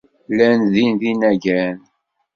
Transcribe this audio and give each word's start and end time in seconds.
Llan 0.35 0.59
din 0.73 0.93
yinagan. 1.03 1.77